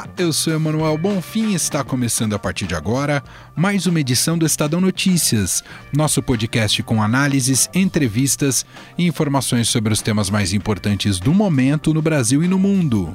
[0.00, 3.22] Olá, eu sou Emanuel Bonfim e está começando a partir de agora
[3.54, 5.62] mais uma edição do Estadão Notícias,
[5.92, 8.64] nosso podcast com análises, entrevistas
[8.96, 13.14] e informações sobre os temas mais importantes do momento no Brasil e no mundo.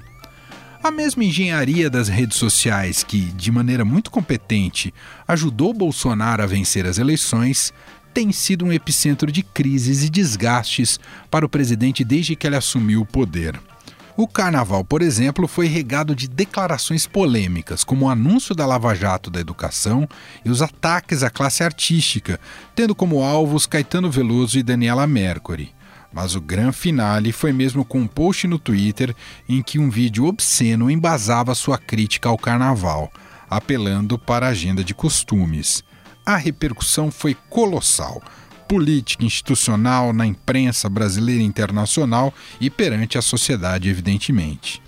[0.84, 4.94] A mesma engenharia das redes sociais que, de maneira muito competente,
[5.28, 7.74] ajudou Bolsonaro a vencer as eleições,
[8.14, 11.00] tem sido um epicentro de crises e desgastes
[11.32, 13.60] para o presidente desde que ele assumiu o poder.
[14.18, 19.30] O carnaval, por exemplo, foi regado de declarações polêmicas, como o anúncio da Lava Jato
[19.30, 20.08] da Educação
[20.46, 22.40] e os ataques à classe artística,
[22.74, 25.74] tendo como alvos Caetano Veloso e Daniela Mercury.
[26.14, 29.14] Mas o grande finale foi mesmo com um post no Twitter
[29.50, 33.12] em que um vídeo obsceno embasava sua crítica ao carnaval,
[33.50, 35.84] apelando para a agenda de costumes.
[36.26, 38.24] A repercussão foi colossal
[38.68, 44.82] política institucional, na imprensa brasileira e internacional e perante a sociedade, evidentemente.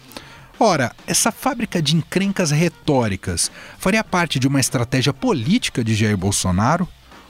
[0.60, 6.88] Ora, essa fábrica de encrencas retóricas faria parte de uma estratégia política de Jair Bolsonaro?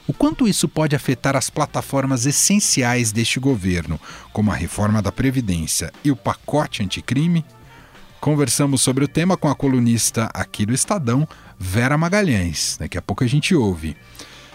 [0.08, 4.00] O quanto isso pode afetar as plataformas essenciais deste governo,
[4.32, 7.44] como a reforma da Previdência e o pacote anticrime?
[8.22, 11.28] Conversamos sobre o tema com a colunista aqui do Estadão,
[11.60, 12.78] Vera Magalhães.
[12.80, 13.98] Daqui a pouco a gente ouve.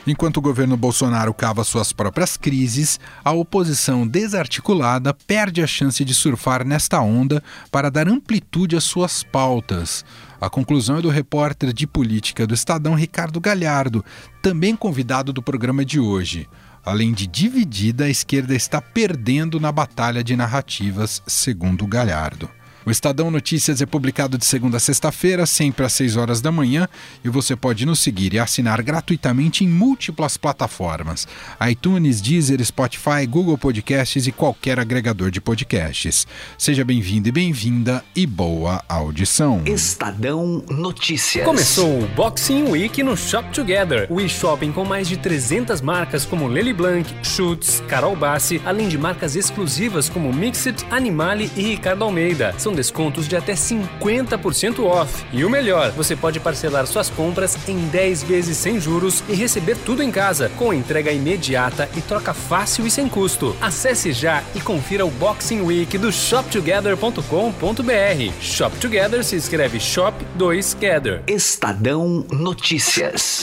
[0.04, 6.12] Enquanto o governo Bolsonaro cava suas próprias crises, a oposição desarticulada perde a chance de
[6.12, 10.04] surfar nesta onda para dar amplitude às suas pautas.
[10.40, 14.04] A conclusão é do repórter de política do Estadão Ricardo Galhardo,
[14.42, 16.48] também convidado do programa de hoje.
[16.84, 22.50] Além de dividida, a esquerda está perdendo na batalha de narrativas, segundo Galhardo.
[22.84, 26.88] O Estadão Notícias é publicado de segunda a sexta-feira, sempre às 6 horas da manhã,
[27.24, 31.28] e você pode nos seguir e assinar gratuitamente em múltiplas plataformas:
[31.70, 36.26] iTunes, Deezer, Spotify, Google Podcasts e qualquer agregador de podcasts.
[36.58, 39.62] Seja bem-vindo e bem-vinda e boa audição.
[39.64, 41.44] Estadão Notícias.
[41.44, 46.48] Começou o Boxing Week no Shop Together, o e-shopping com mais de 300 marcas como
[46.48, 52.52] Lely Blanc, Schutz, Carol Bassi, além de marcas exclusivas como Mixit, Animale e Ricardo Almeida.
[52.58, 55.24] São descontos de até 50% off.
[55.32, 59.76] E o melhor, você pode parcelar suas compras em 10 vezes sem juros e receber
[59.76, 63.56] tudo em casa, com entrega imediata e troca fácil e sem custo.
[63.60, 68.32] Acesse já e confira o Boxing Week do shoptogether.com.br.
[68.40, 71.22] Shop Together se escreve Shop 2 Gather.
[71.26, 73.42] Estadão Notícias.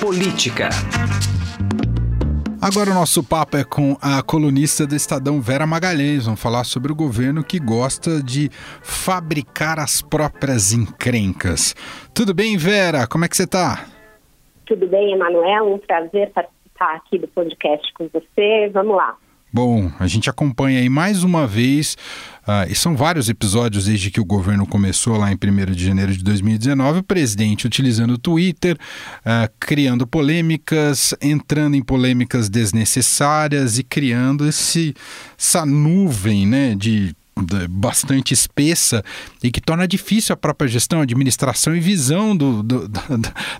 [0.00, 0.70] Política.
[2.66, 6.24] Agora o nosso papo é com a colunista do Estadão Vera Magalhães.
[6.24, 8.50] Vamos falar sobre o governo que gosta de
[8.82, 11.76] fabricar as próprias encrencas.
[12.12, 13.06] Tudo bem, Vera?
[13.06, 13.86] Como é que você está?
[14.66, 15.74] Tudo bem, Emanuel.
[15.74, 18.68] Um prazer participar aqui do podcast com você.
[18.72, 19.16] Vamos lá.
[19.52, 21.96] Bom, a gente acompanha aí mais uma vez,
[22.42, 26.12] uh, e são vários episódios desde que o governo começou lá em 1 de janeiro
[26.12, 28.76] de 2019, o presidente utilizando o Twitter,
[29.20, 34.94] uh, criando polêmicas, entrando em polêmicas desnecessárias e criando esse,
[35.38, 37.14] essa nuvem né, de
[37.68, 39.04] bastante espessa
[39.44, 43.00] e que torna difícil a própria gestão, administração e visão do, do, da,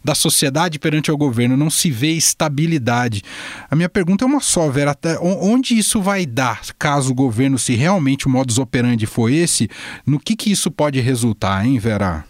[0.03, 1.57] da, sociedade perante o governo.
[1.57, 3.23] Não se vê estabilidade.
[3.71, 4.93] A minha pergunta é uma só, Vera.
[4.93, 9.69] Até onde isso vai dar, caso o governo, se realmente o modus operandi for esse,
[10.07, 12.25] no que, que isso pode resultar, hein, Vera?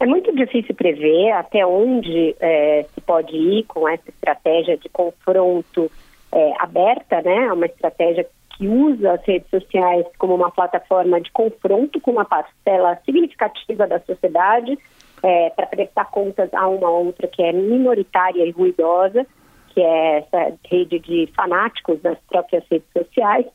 [0.00, 5.90] É muito difícil prever até onde é, se pode ir com essa estratégia de confronto
[6.32, 7.46] é, aberta, né?
[7.46, 12.24] É uma estratégia que usa as redes sociais como uma plataforma de confronto com uma
[12.24, 14.76] parcela significativa da sociedade,
[15.22, 19.26] é, para prestar contas a uma outra que é minoritária e ruidosa,
[19.68, 23.46] que é essa rede de fanáticos das próprias redes sociais.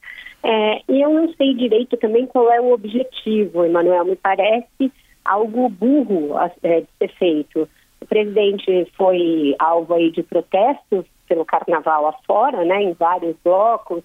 [0.43, 4.05] É, e eu não sei direito também qual é o objetivo, Emanuel.
[4.05, 4.91] Me parece
[5.25, 7.69] algo burro a, é, de ser feito.
[8.01, 14.03] O presidente foi alvo aí de protestos pelo carnaval afora, né, em vários blocos,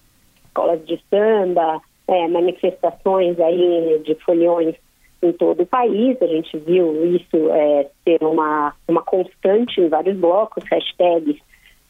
[0.59, 4.75] escolas de samba, é, manifestações aí de folhões
[5.23, 6.21] em todo o país.
[6.21, 11.37] A gente viu isso é, ser uma, uma constante em vários blocos, hashtags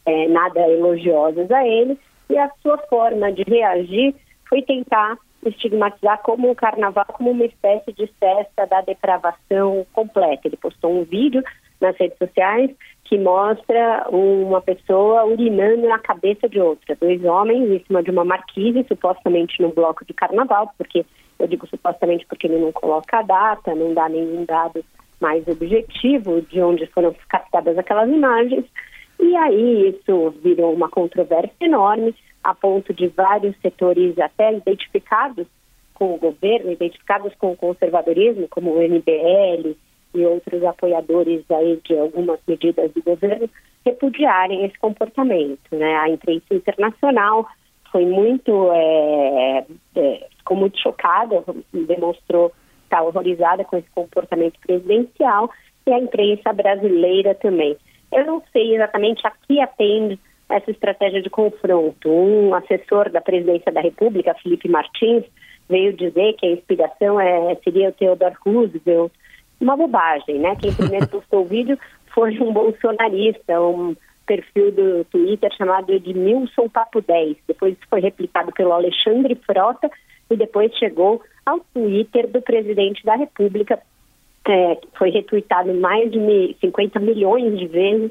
[0.06, 1.98] é, nada elogiosas a ele.
[2.28, 4.14] E a sua forma de reagir
[4.48, 5.16] foi tentar
[5.46, 10.46] estigmatizar como o carnaval como uma espécie de festa da depravação completa.
[10.46, 11.42] Ele postou um vídeo
[11.80, 12.70] nas redes sociais
[13.04, 16.94] que mostra uma pessoa urinando na cabeça de outra.
[17.00, 21.04] Dois homens em cima de uma marquise, supostamente no bloco de carnaval, porque
[21.38, 24.84] Eu digo supostamente porque ele não coloca a data, não dá nenhum dado
[25.20, 28.64] mais objetivo de onde foram captadas aquelas imagens.
[29.20, 35.46] E aí isso virou uma controvérsia enorme, a ponto de vários setores até identificados
[35.94, 39.76] com o governo, identificados com o conservadorismo, como o MBL
[40.14, 43.48] e outros apoiadores aí de algumas medidas do governo,
[43.84, 45.60] repudiarem esse comportamento.
[45.72, 45.96] Né?
[45.96, 47.46] A imprensa internacional
[47.90, 49.64] foi muito, é,
[49.96, 52.52] é, ficou muito chocada, demonstrou
[52.84, 55.50] estar horrorizada com esse comportamento presidencial
[55.86, 57.76] e a imprensa brasileira também.
[58.12, 60.18] Eu não sei exatamente a que atende
[60.48, 62.08] essa estratégia de confronto.
[62.08, 65.24] Um assessor da presidência da República, Felipe Martins,
[65.68, 69.12] veio dizer que a inspiração é, seria o Theodore Roosevelt.
[69.60, 70.56] Uma bobagem, né?
[70.56, 71.78] Quem primeiro postou o vídeo
[72.14, 73.94] foi um bolsonarista, um
[74.26, 77.36] perfil do Twitter chamado Edmilson Papo 10.
[77.46, 79.90] Depois foi replicado pelo Alexandre Frota
[80.30, 83.80] e depois chegou ao Twitter do presidente da República,
[84.46, 88.10] é, foi retweetado mais de 50 milhões de vezes,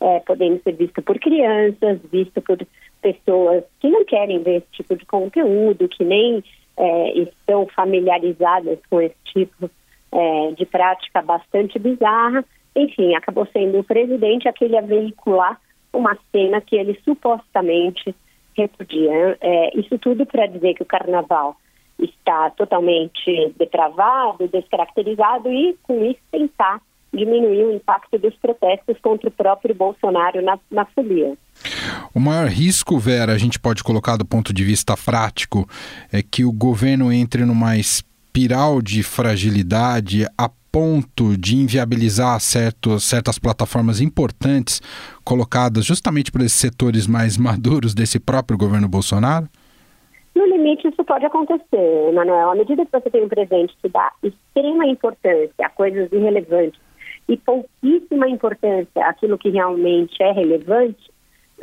[0.00, 2.58] é, podendo ser visto por crianças, visto por
[3.02, 6.42] pessoas que não querem ver esse tipo de conteúdo, que nem
[6.76, 9.70] é, estão familiarizadas com esse tipo
[10.12, 12.44] é, de prática bastante bizarra.
[12.74, 15.60] Enfim, acabou sendo o presidente aquele a veicular
[15.92, 18.14] uma cena que ele supostamente
[18.56, 19.38] repudia.
[19.40, 21.56] É, isso tudo para dizer que o carnaval
[21.98, 26.80] está totalmente depravado, descaracterizado e, com isso, tentar
[27.12, 31.36] diminuir o impacto dos protestos contra o próprio Bolsonaro na, na folia.
[32.14, 35.66] O maior risco, Vera, a gente pode colocar do ponto de vista prático,
[36.12, 37.76] é que o governo entre numa
[38.28, 44.82] espiral de fragilidade a ponto de inviabilizar certos, certas plataformas importantes
[45.24, 49.48] colocadas justamente por esses setores mais maduros desse próprio governo Bolsonaro?
[50.34, 52.50] No limite, isso pode acontecer, Manuel.
[52.50, 56.78] À medida que você tem um presidente que dá extrema importância a coisas irrelevantes
[57.28, 61.10] e pouquíssima importância àquilo que realmente é relevante,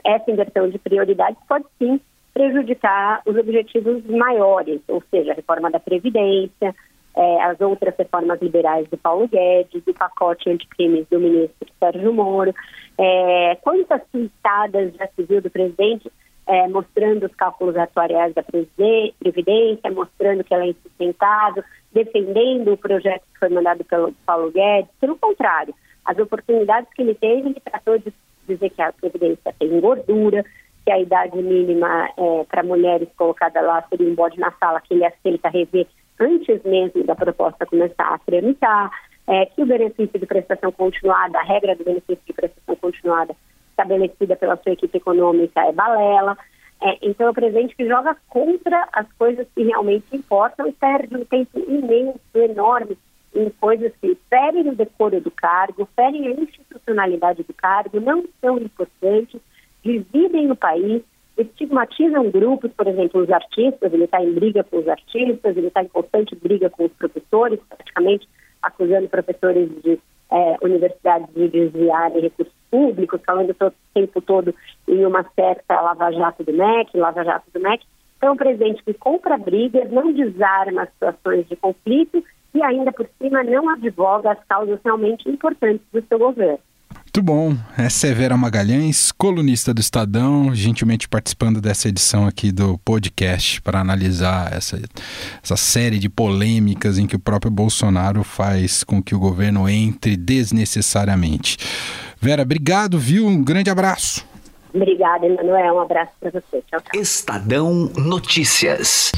[0.04, 2.02] essa inversão de prioridades pode sim
[2.36, 6.76] prejudicar os objetivos maiores, ou seja, a reforma da Previdência,
[7.16, 12.54] é, as outras reformas liberais do Paulo Guedes, o pacote anticrimes do ministro Sérgio Moro.
[12.98, 16.12] É, quantas pintadas já se viu do presidente
[16.46, 23.24] é, mostrando os cálculos atuariais da Previdência, mostrando que ela é insustentável, defendendo o projeto
[23.34, 24.92] que foi mandado pelo Paulo Guedes.
[25.00, 25.74] Pelo contrário,
[26.04, 28.14] as oportunidades que ele teve, ele tratou de
[28.46, 30.44] dizer que a Previdência tem gordura,
[30.86, 34.94] que a idade mínima é, para mulheres colocada lá seria um bode na sala que
[34.94, 35.88] ele aceita rever
[36.20, 38.92] antes mesmo da proposta começar a tramitar,
[39.28, 43.36] é, que o benefício de prestação continuada, a regra do benefício de prestação continuada
[43.72, 46.38] estabelecida pela sua equipe econômica é balela.
[46.82, 51.16] É, então, é o presidente que joga contra as coisas que realmente importam e perde
[51.16, 52.98] um tempo imenso, enorme,
[53.34, 58.58] em coisas que ferem o decoro do cargo, ferem a institucionalidade do cargo, não são
[58.58, 59.42] importantes,
[59.86, 61.04] dividem o país,
[61.38, 65.84] estigmatizam grupos, por exemplo, os artistas, ele está em briga com os artistas, ele está
[65.84, 68.28] em constante briga com os professores, praticamente
[68.62, 70.00] acusando professores de
[70.32, 74.56] é, universidades de desviarem recursos públicos, falando o tempo todo
[74.88, 77.86] em uma certa lava-jato do MEC, lava-jato do MEC.
[78.18, 82.24] Então, o presidente que compra brigas, não desarma situações de conflito
[82.56, 86.60] e ainda por cima não advoga as causas realmente importantes do seu governo.
[87.16, 87.56] Muito bom.
[87.78, 93.80] Essa é Vera Magalhães, colunista do Estadão, gentilmente participando dessa edição aqui do podcast para
[93.80, 94.78] analisar essa,
[95.42, 100.18] essa série de polêmicas em que o próprio Bolsonaro faz com que o governo entre
[100.18, 101.58] desnecessariamente.
[102.20, 103.26] Vera, obrigado, viu?
[103.26, 104.28] Um grande abraço.
[104.74, 105.76] Obrigada, Emanuel.
[105.76, 106.62] Um abraço para você.
[106.70, 107.02] Tchau, tchau.
[107.02, 109.14] Estadão Notícias.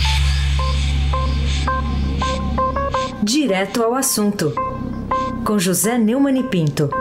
[3.23, 4.53] Direto ao assunto.
[5.43, 6.91] Com José Neumann e Pinto.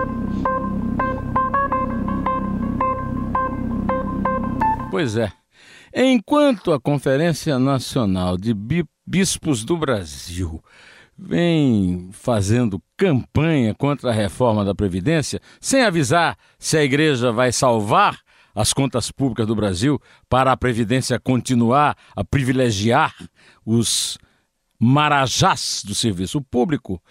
[4.96, 5.30] Pois é.
[5.94, 8.56] Enquanto a Conferência Nacional de
[9.06, 10.64] Bispos do Brasil
[11.18, 18.18] vem fazendo campanha contra a reforma da Previdência, sem avisar se a igreja vai salvar
[18.54, 20.00] as contas públicas do Brasil
[20.30, 23.14] para a Previdência continuar a privilegiar
[23.66, 24.16] os
[24.80, 27.02] marajás do serviço público,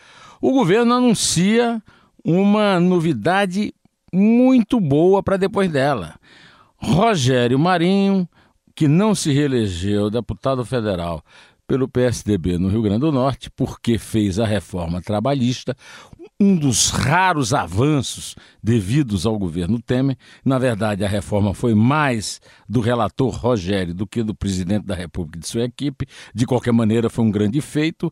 [0.41, 1.79] o governo anuncia
[2.23, 3.71] uma novidade
[4.11, 6.15] muito boa para depois dela.
[6.77, 8.27] Rogério Marinho,
[8.75, 11.23] que não se reelegeu deputado federal
[11.67, 15.75] pelo PSDB no Rio Grande do Norte, porque fez a reforma trabalhista,
[16.39, 20.17] um dos raros avanços devidos ao governo Temer.
[20.43, 25.37] Na verdade, a reforma foi mais do relator Rogério do que do presidente da República
[25.37, 26.05] e de sua equipe.
[26.33, 28.11] De qualquer maneira, foi um grande feito.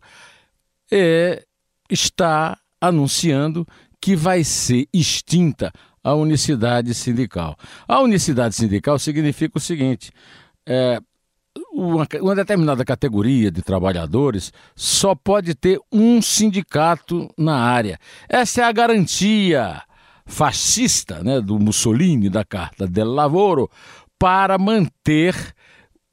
[0.91, 1.43] É,
[1.89, 3.67] está anunciando
[4.01, 5.71] que vai ser extinta
[6.03, 7.57] a unicidade sindical.
[7.87, 10.11] A unicidade sindical significa o seguinte:
[10.65, 10.99] é,
[11.71, 17.99] uma, uma, determinada categoria de trabalhadores só pode ter um sindicato na área.
[18.27, 19.81] Essa é a garantia
[20.25, 23.69] fascista né, do Mussolini, da Carta del Lavoro,
[24.17, 25.35] para manter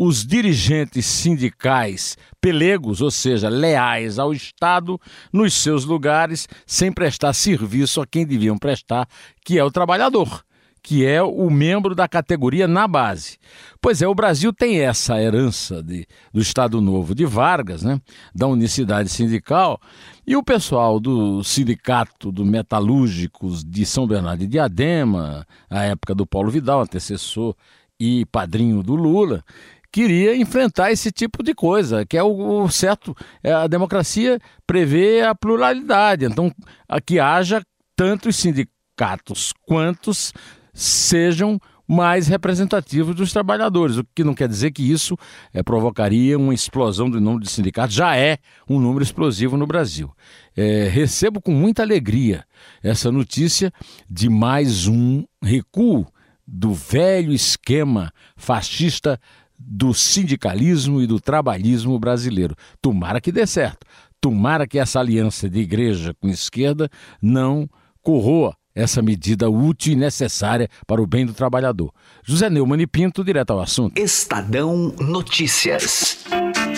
[0.02, 4.99] os dirigentes sindicais pelegos, ou seja, leais ao Estado,
[5.30, 9.07] nos seus lugares, sem prestar serviço a quem deviam prestar,
[9.45, 10.42] que é o trabalhador
[10.83, 13.37] que é o membro da categoria na base.
[13.83, 18.00] Pois é, o Brasil tem essa herança de, do Estado Novo de Vargas, né,
[18.35, 19.78] da unicidade sindical,
[20.26, 26.26] e o pessoal do Sindicato do Metalúrgicos de São Bernardo de Diadema, a época do
[26.26, 27.54] Paulo Vidal, antecessor
[28.00, 29.45] e padrinho do Lula,
[29.92, 33.14] queria enfrentar esse tipo de coisa, que é o, o certo.
[33.42, 36.52] É, a democracia prevê a pluralidade, então
[36.88, 37.62] a que haja
[37.97, 40.32] tantos sindicatos quantos
[40.73, 41.59] sejam
[41.90, 45.16] mais representativos dos trabalhadores, o que não quer dizer que isso
[45.52, 50.09] é, provocaria uma explosão do número de sindicatos, já é um número explosivo no Brasil.
[50.56, 52.44] É, recebo com muita alegria
[52.80, 53.73] essa notícia
[54.09, 56.06] de mais um recuo
[56.47, 59.18] do velho esquema fascista
[59.62, 62.57] do sindicalismo e do trabalhismo brasileiro.
[62.81, 63.87] Tomara que dê certo.
[64.21, 66.90] Tomara que essa aliança de igreja com esquerda
[67.21, 67.69] não
[68.02, 71.93] corroa essa medida útil e necessária para o bem do trabalhador.
[72.25, 73.99] José Neumann e Pinto, direto ao assunto.
[73.99, 76.25] Estadão Notícias.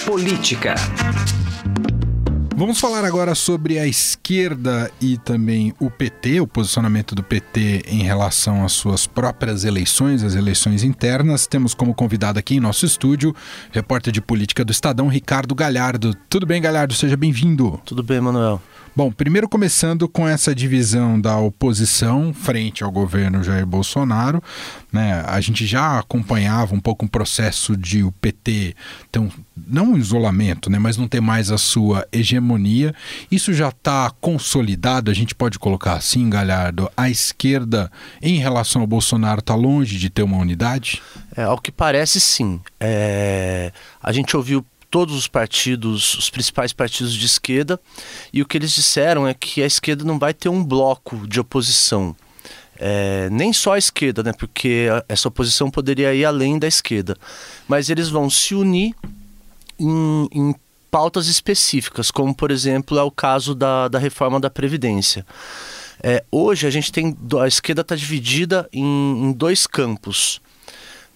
[0.05, 0.75] Política.
[2.55, 8.03] Vamos falar agora sobre a esquerda e também o PT, o posicionamento do PT em
[8.03, 11.47] relação às suas próprias eleições, as eleições internas.
[11.47, 13.35] Temos como convidado aqui em nosso estúdio,
[13.71, 16.15] repórter de política do Estadão, Ricardo Galhardo.
[16.29, 16.95] Tudo bem, Galhardo?
[16.95, 17.81] Seja bem-vindo.
[17.85, 18.61] Tudo bem, Manuel.
[18.95, 24.43] Bom, primeiro começando com essa divisão da oposição frente ao governo Jair Bolsonaro,
[24.93, 25.25] né?
[25.27, 28.77] A gente já acompanhava um pouco um processo de o PT
[29.11, 32.95] ter um, não um isolamento, né, mas não ter mais a sua hegemonia.
[33.31, 38.87] Isso já está consolidado, a gente pode colocar assim, Galhardo, a esquerda em relação ao
[38.87, 41.01] Bolsonaro está longe de ter uma unidade?
[41.35, 42.61] É, ao que parece, sim.
[42.79, 43.73] É,
[44.03, 47.81] a gente ouviu todos os partidos, os principais partidos de esquerda,
[48.31, 51.41] e o que eles disseram é que a esquerda não vai ter um bloco de
[51.41, 52.15] oposição.
[52.77, 57.17] É, nem só a esquerda, né, porque essa oposição poderia ir além da esquerda,
[57.67, 58.95] mas eles vão se unir
[59.81, 60.55] em, em
[60.91, 65.25] pautas específicas, como por exemplo é o caso da, da reforma da Previdência.
[66.03, 67.17] É, hoje a gente tem.
[67.41, 70.39] A esquerda está dividida em, em, dois campos.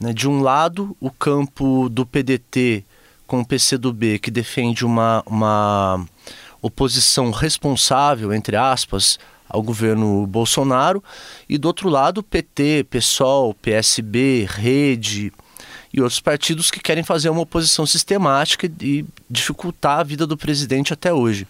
[0.01, 0.15] Né?
[0.15, 2.85] De um lado, o campo do PDT
[3.27, 6.05] com o PCdoB, que defende uma, uma
[6.63, 9.19] oposição responsável, entre aspas,
[9.49, 11.03] ao governo Bolsonaro,
[11.49, 15.33] e do outro lado, PT, PSOL, PSB, Rede
[15.93, 20.93] e outros partidos que querem fazer uma oposição sistemática e dificultar a vida do presidente
[20.93, 21.47] até hoje.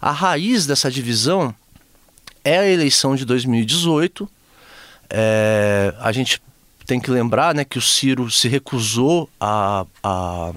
[0.00, 1.54] A raiz dessa divisão
[2.44, 4.28] é a eleição de 2018.
[5.10, 6.40] É, a gente
[6.86, 10.52] tem que lembrar né, que o Ciro se recusou a, a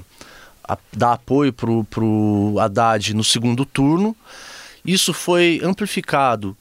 [0.70, 4.16] a, dar apoio para o Haddad no segundo turno.
[4.86, 6.56] Isso foi amplificado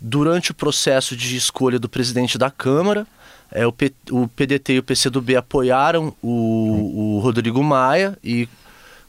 [0.00, 3.06] durante o processo de escolha do presidente da Câmara.
[3.52, 8.48] É, o, P, o PDT e o PCdoB apoiaram o, o Rodrigo Maia e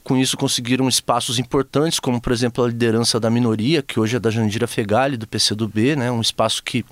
[0.04, 4.20] com isso conseguiram espaços importantes, como por exemplo a liderança da minoria, que hoje é
[4.20, 6.84] da Jandira Fegali, do PCdoB, né, um espaço que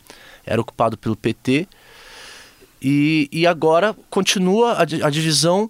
[0.45, 1.67] era ocupado pelo PT.
[2.81, 5.69] E, e agora continua a, a divisão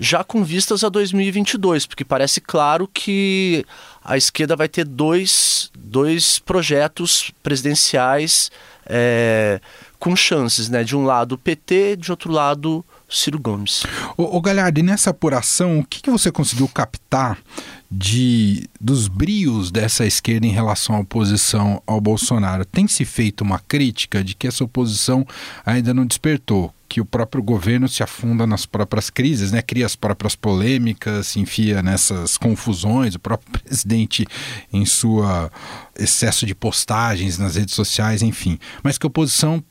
[0.00, 3.66] já com vistas a 2022, porque parece claro que
[4.02, 8.50] a esquerda vai ter dois, dois projetos presidenciais
[8.86, 9.60] é,
[9.98, 10.82] com chances, né?
[10.82, 13.82] De um lado o PT, de outro lado Ciro Gomes.
[14.16, 17.38] O, o Galhardo, e nessa apuração, o que, que você conseguiu captar
[17.90, 22.64] de dos brios dessa esquerda em relação à oposição ao Bolsonaro?
[22.64, 25.26] Tem se feito uma crítica de que essa oposição
[25.66, 26.72] ainda não despertou?
[26.90, 29.62] Que o próprio governo se afunda nas próprias crises, né?
[29.62, 34.26] cria as próprias polêmicas, se enfia nessas confusões, o próprio presidente
[34.72, 35.52] em sua
[35.96, 38.58] excesso de postagens nas redes sociais, enfim.
[38.82, 39.62] Mas que a oposição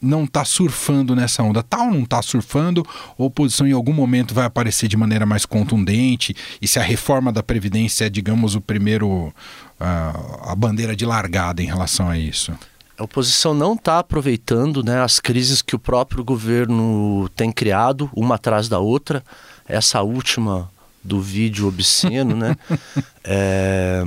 [0.00, 1.64] não está surfando nessa onda.
[1.64, 5.26] Tal tá não está surfando, ou a oposição em algum momento vai aparecer de maneira
[5.26, 6.32] mais contundente,
[6.62, 11.60] e se a reforma da Previdência é, digamos, o primeiro, uh, a bandeira de largada
[11.60, 12.56] em relação a isso?
[12.98, 18.34] A oposição não está aproveitando né, as crises que o próprio governo tem criado, uma
[18.34, 19.22] atrás da outra.
[19.68, 20.68] Essa última
[21.04, 22.56] do vídeo obsceno, né?
[23.22, 24.02] é,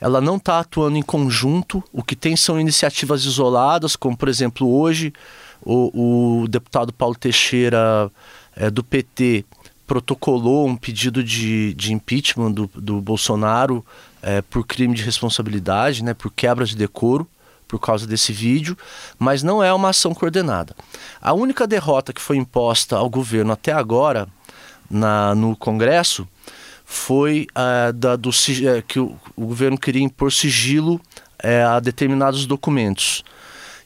[0.00, 1.84] ela não está atuando em conjunto.
[1.92, 5.12] O que tem são iniciativas isoladas, como por exemplo hoje
[5.62, 8.10] o, o deputado Paulo Teixeira
[8.56, 9.44] é, do PT
[9.86, 13.84] protocolou um pedido de, de impeachment do, do Bolsonaro
[14.22, 17.26] é, por crime de responsabilidade, né, por quebra de decoro,
[17.66, 18.76] por causa desse vídeo,
[19.18, 20.74] mas não é uma ação coordenada.
[21.20, 24.28] A única derrota que foi imposta ao governo até agora
[24.90, 26.26] na, no Congresso
[26.84, 32.46] foi uh, da, do, uh, que o, o, governo queria impor sigilo uh, a determinados
[32.46, 33.24] documentos.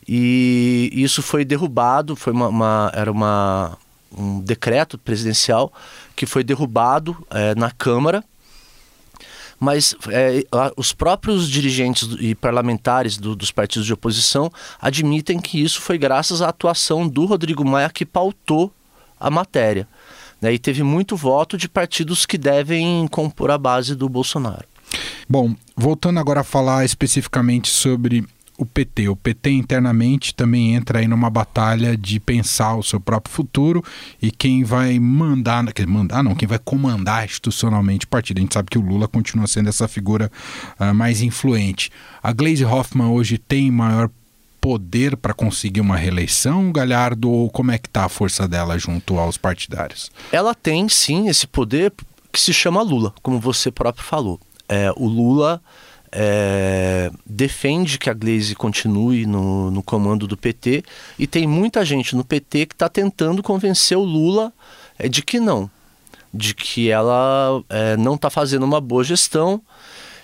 [0.07, 3.79] E isso foi derrubado, foi uma, uma era uma,
[4.17, 5.73] um decreto presidencial
[6.17, 7.17] que foi derrubado
[7.57, 8.25] na Câmara
[9.61, 10.43] mas é,
[10.75, 14.51] os próprios dirigentes e parlamentares do, dos partidos de oposição
[14.81, 18.73] admitem que isso foi graças à atuação do Rodrigo Maia que pautou
[19.21, 19.87] a matéria.
[20.41, 24.65] Né, e teve muito voto de partidos que devem compor a base do Bolsonaro.
[25.29, 28.27] Bom, voltando agora a falar especificamente sobre
[28.61, 29.09] o PT.
[29.09, 33.83] O PT internamente também entra aí numa batalha de pensar o seu próprio futuro
[34.21, 38.37] e quem vai mandar, quer mandar não, quem vai comandar institucionalmente o partido.
[38.37, 40.31] A gente sabe que o Lula continua sendo essa figura
[40.79, 41.91] uh, mais influente.
[42.23, 44.11] A Glaze Hoffman hoje tem maior
[44.61, 49.19] poder para conseguir uma reeleição, Galhardo, ou como é que está a força dela junto
[49.19, 50.11] aos partidários?
[50.31, 51.95] Ela tem sim esse poder
[52.31, 54.39] que se chama Lula, como você próprio falou.
[54.69, 55.63] É, o Lula
[56.13, 60.83] é, defende que a Glaze continue no, no comando do PT
[61.19, 64.53] e tem muita gente no PT que está tentando convencer o Lula
[64.99, 65.71] é, de que não,
[66.33, 69.63] de que ela é, não está fazendo uma boa gestão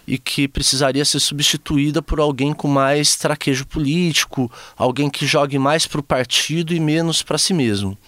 [0.07, 5.87] e que precisaria ser substituída por alguém com mais traquejo político, alguém que jogue mais
[5.87, 7.99] para o partido e menos para si mesmo.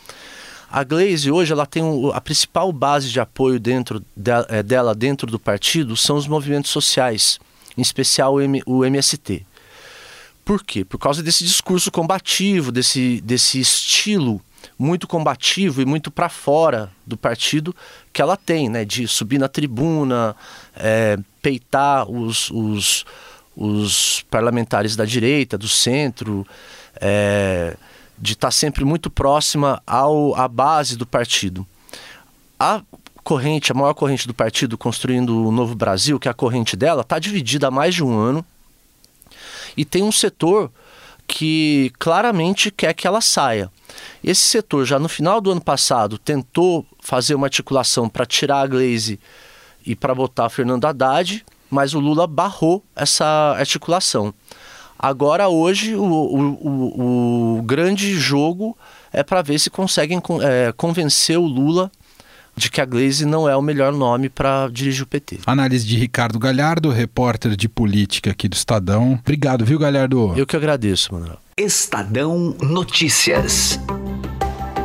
[0.70, 1.82] A Glaze hoje ela tem
[2.12, 4.04] a principal base de apoio dentro
[4.48, 7.40] é, dela dentro do partido são os movimentos sociais,
[7.78, 9.46] em especial o, M, o MST.
[10.44, 10.84] Por quê?
[10.84, 14.42] Por causa desse discurso combativo, desse, desse estilo
[14.76, 17.74] muito combativo e muito para fora do partido
[18.12, 18.84] que ela tem, né?
[18.84, 20.34] De subir na tribuna,
[20.74, 23.04] é, peitar os, os,
[23.56, 26.46] os, parlamentares da direita, do centro,
[27.00, 27.76] é,
[28.18, 31.66] de estar tá sempre muito próxima ao, à base do partido.
[32.58, 32.82] A
[33.28, 37.02] corrente, a maior corrente do partido, construindo o Novo Brasil, que é a corrente dela,
[37.02, 38.42] está dividida há mais de um ano
[39.76, 40.72] e tem um setor
[41.26, 43.70] que claramente quer que ela saia.
[44.24, 48.66] Esse setor, já no final do ano passado, tentou fazer uma articulação para tirar a
[48.66, 49.20] Glaze
[49.84, 54.32] e para botar Fernando Haddad, mas o Lula barrou essa articulação.
[54.98, 58.74] Agora, hoje, o, o, o grande jogo
[59.12, 61.92] é para ver se conseguem é, convencer o Lula
[62.58, 65.38] de que a Glaze não é o melhor nome para dirigir o PT.
[65.46, 69.18] Análise de Ricardo Galhardo, repórter de política aqui do Estadão.
[69.20, 70.34] Obrigado, viu, Galhardo?
[70.36, 71.38] Eu que agradeço, Manuel.
[71.56, 73.78] Estadão Notícias.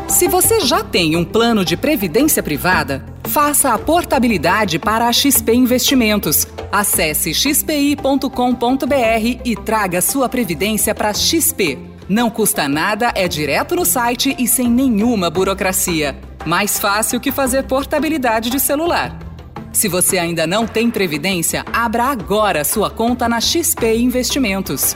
[0.07, 5.53] Se você já tem um plano de previdência privada, faça a portabilidade para a XP
[5.53, 6.47] Investimentos.
[6.71, 8.27] Acesse xpi.com.br
[9.43, 11.92] e traga sua previdência para XP.
[12.13, 16.15] Não custa nada, é direto no site e sem nenhuma burocracia.
[16.45, 19.17] Mais fácil que fazer portabilidade de celular.
[19.71, 24.95] Se você ainda não tem previdência, abra agora sua conta na XP Investimentos.